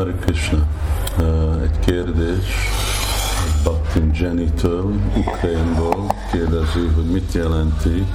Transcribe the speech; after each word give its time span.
Hari 0.00 0.14
Krishna. 0.20 0.66
Egy 1.62 1.78
kérdés 1.78 2.46
Bhaktin 3.62 4.10
Jenny-től, 4.14 4.94
Ukrajnból 5.16 6.06
kérdezi, 6.32 6.90
hogy 6.94 7.04
mit 7.04 7.32
jelenti 7.32 8.06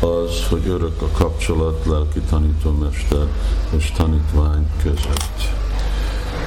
az, 0.00 0.48
hogy 0.48 0.68
örök 0.68 1.02
a 1.02 1.08
kapcsolat 1.18 1.84
lelki 1.86 2.20
tanítómester 2.20 3.26
és 3.76 3.92
tanítvány 3.96 4.66
között. 4.82 5.52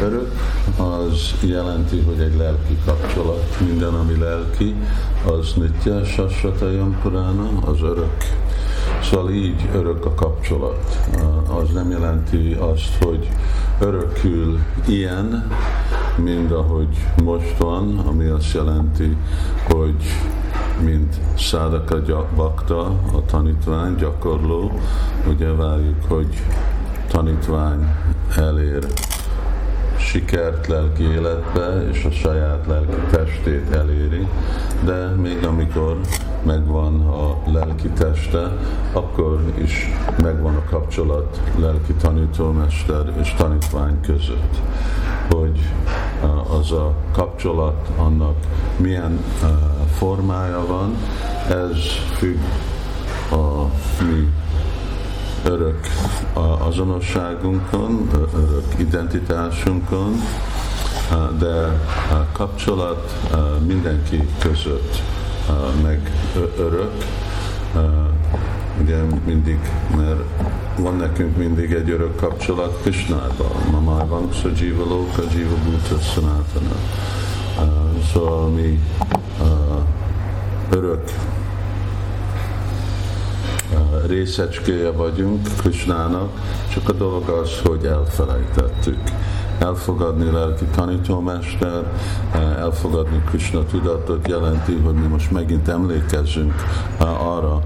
Örök 0.01 0.31
az 0.77 1.35
jelenti, 1.41 1.99
hogy 1.99 2.19
egy 2.19 2.35
lelki 2.37 2.77
kapcsolat, 2.85 3.59
minden, 3.59 3.93
ami 3.93 4.17
lelki, 4.17 4.75
az 5.25 5.53
nitya, 5.55 6.05
sasvata 6.05 6.65
purana, 7.01 7.49
az 7.65 7.81
örök. 7.81 8.46
Szóval 9.01 9.31
így 9.31 9.69
örök 9.73 10.05
a 10.05 10.13
kapcsolat. 10.13 11.09
Az 11.59 11.69
nem 11.73 11.89
jelenti 11.89 12.53
azt, 12.53 13.03
hogy 13.03 13.29
örökül 13.79 14.59
ilyen, 14.87 15.51
mint 16.15 16.51
ahogy 16.51 16.97
most 17.23 17.57
van, 17.57 17.99
ami 17.99 18.25
azt 18.25 18.53
jelenti, 18.53 19.17
hogy 19.69 20.03
mint 20.83 21.15
Szádaka 21.37 22.27
Bakta, 22.35 22.85
a 23.13 23.25
tanítvány, 23.25 23.95
gyakorló, 23.95 24.71
ugye 25.27 25.51
várjuk, 25.51 26.03
hogy 26.07 26.43
tanítvány 27.07 27.95
elér 28.35 28.85
sikert 30.07 30.67
lelki 30.67 31.03
életbe, 31.03 31.89
és 31.91 32.05
a 32.05 32.11
saját 32.11 32.65
lelki 32.67 33.01
testét 33.11 33.75
eléri, 33.75 34.27
de 34.85 35.07
még 35.07 35.45
amikor 35.45 35.99
megvan 36.43 37.01
a 37.01 37.51
lelki 37.51 37.89
teste, 37.89 38.57
akkor 38.93 39.41
is 39.63 39.89
megvan 40.21 40.55
a 40.55 40.63
kapcsolat 40.69 41.41
lelki 41.59 41.93
tanítómester 41.93 43.13
és 43.21 43.33
tanítvány 43.33 44.01
között. 44.01 44.61
Hogy 45.29 45.59
az 46.59 46.71
a 46.71 46.93
kapcsolat, 47.11 47.89
annak 47.97 48.35
milyen 48.77 49.19
formája 49.97 50.65
van, 50.67 50.95
ez 51.49 51.77
függ 52.17 52.39
a 53.31 53.63
mi 54.03 54.31
örök 55.47 55.87
azonosságunkon, 56.67 58.09
örök 58.33 58.65
identitásunkon, 58.77 60.21
de 61.39 61.81
a 62.11 62.27
kapcsolat 62.31 63.29
mindenki 63.67 64.27
között 64.39 65.01
meg 65.83 66.11
örök, 66.57 66.91
ugye 68.81 68.97
mindig, 69.25 69.59
mert 69.95 70.19
van 70.77 70.95
nekünk 70.95 71.37
mindig 71.37 71.71
egy 71.71 71.89
örök 71.89 72.15
kapcsolat 72.15 72.81
Krishnával. 72.81 73.51
Ma 73.71 73.79
már 73.79 74.07
van 74.07 74.31
Sajiva 74.31 74.83
Loka, 74.83 75.21
Jiva 75.35 75.55
Bhuta 75.55 76.01
Sanatana. 76.01 76.75
Szóval 78.13 78.49
mi 78.49 78.79
örök 80.69 81.03
részecskéje 84.07 84.91
vagyunk 84.91 85.47
Krishnának, 85.57 86.29
csak 86.73 86.89
a 86.89 86.93
dolog 86.93 87.29
az, 87.29 87.49
hogy 87.63 87.85
elfelejtettük. 87.85 88.99
Elfogadni 89.59 90.31
lelki 90.31 90.65
tanítómester, 90.75 91.91
elfogadni 92.57 93.21
Krishna 93.25 93.65
tudatot 93.65 94.27
jelenti, 94.27 94.75
hogy 94.75 94.93
mi 94.93 95.07
most 95.07 95.31
megint 95.31 95.67
emlékezzünk 95.67 96.53
arra, 97.19 97.61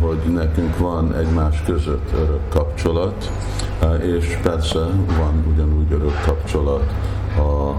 hogy 0.00 0.32
nekünk 0.32 0.78
van 0.78 1.14
egymás 1.14 1.62
között 1.66 2.10
örök 2.14 2.48
kapcsolat, 2.48 3.30
és 4.02 4.38
persze 4.42 4.78
van 5.18 5.44
ugyanúgy 5.54 5.92
örök 5.92 6.22
kapcsolat 6.24 6.92
a 7.38 7.72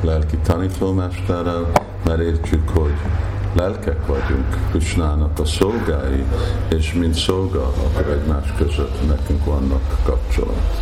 lelki 0.00 0.36
tanítómesterrel, 0.36 1.70
mert 2.04 2.20
értjük, 2.20 2.68
hogy 2.68 2.94
lelkek 3.52 4.06
vagyunk 4.06 4.56
Krisnának 4.70 5.38
a 5.38 5.44
szolgái, 5.44 6.24
és 6.68 6.92
mint 6.92 7.14
szolga, 7.14 7.66
akkor 7.66 8.12
egymás 8.12 8.52
között 8.56 9.06
nekünk 9.06 9.44
vannak 9.44 9.98
kapcsolat. 10.04 10.80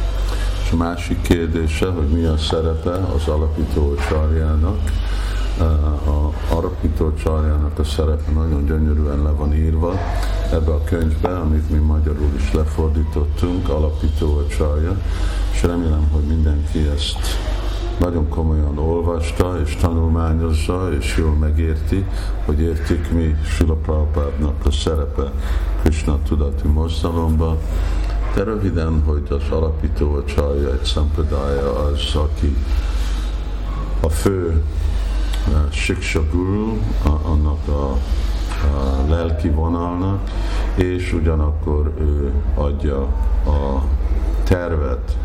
És 0.65 0.73
a 0.73 0.77
másik 0.77 1.21
kérdése, 1.21 1.87
hogy 1.87 2.09
mi 2.09 2.25
a 2.25 2.37
szerepe 2.37 2.91
az 2.91 3.29
alapító 3.29 3.95
csarjának. 4.09 4.79
A 6.07 6.55
alapító 6.55 7.15
csarjának 7.15 7.79
a 7.79 7.85
szerepe 7.85 8.31
nagyon 8.33 8.65
gyönyörűen 8.67 9.23
le 9.23 9.31
van 9.31 9.55
írva 9.55 9.93
ebbe 10.53 10.71
a 10.71 10.85
könyvbe, 10.85 11.39
amit 11.39 11.71
mi 11.71 11.79
magyarul 11.79 12.31
is 12.37 12.53
lefordítottunk, 12.53 13.69
alapító 13.69 14.47
csarja, 14.47 14.97
és 15.53 15.63
remélem, 15.63 16.09
hogy 16.13 16.23
mindenki 16.23 16.79
ezt 16.95 17.19
nagyon 17.99 18.29
komolyan 18.29 18.79
olvasta 18.79 19.61
és 19.65 19.77
tanulmányozza, 19.77 20.93
és 20.99 21.17
jól 21.17 21.35
megérti, 21.35 22.05
hogy 22.45 22.61
értik 22.61 23.13
mi 23.13 23.37
Sula 23.45 23.75
Prabhupádnak 23.75 24.67
a 24.67 24.71
szerepe 24.71 25.33
Krishna 25.83 26.19
tudati 26.29 26.69
mozdalomba. 26.69 27.57
De 28.35 28.43
röviden, 28.43 29.03
hogy 29.07 29.23
az 29.29 29.51
alapító 29.51 30.15
a 30.15 30.25
csalja, 30.25 30.73
egy 30.73 30.85
szampradája 30.85 31.85
az, 31.85 32.15
aki 32.15 32.57
a 34.01 34.09
fő 34.09 34.63
uh, 35.49 35.71
Siksa 35.71 36.25
Guru, 36.33 36.77
annak 37.23 37.69
a, 37.69 37.97
a 38.67 39.09
lelki 39.09 39.49
vonalnak, 39.49 40.31
és 40.75 41.13
ugyanakkor 41.13 41.93
ő 42.01 42.33
adja 42.55 43.01
a 43.47 43.83
tervet, 44.45 45.17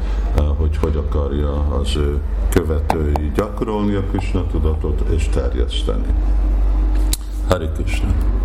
hogy 0.42 0.78
hogy 0.78 0.96
akarja 0.96 1.52
az 1.52 1.96
ő 1.96 2.22
követői 2.50 3.32
gyakorolni 3.36 3.96
a 3.96 4.04
Krishna 4.04 4.48
tudatot 4.48 5.02
és 5.10 5.28
terjeszteni. 5.30 6.06
Hari 7.48 7.70
Krishna. 7.76 8.33